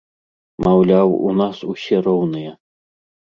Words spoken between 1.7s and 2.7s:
усе роўныя.